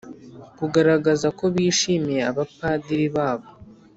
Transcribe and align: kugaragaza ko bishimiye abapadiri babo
kugaragaza 0.57 1.27
ko 1.37 1.45
bishimiye 1.55 2.21
abapadiri 2.31 3.07
babo 3.15 3.49